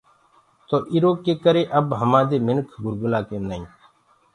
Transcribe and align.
تو 0.67 0.75
اِرو 0.93 1.11
ڪري 1.43 1.63
اب 1.77 1.87
هماندي 2.01 2.37
مِنکَ 2.47 2.67
گُرگَلآ 2.83 3.19
ڪيندآئينٚ۔ 3.29 3.69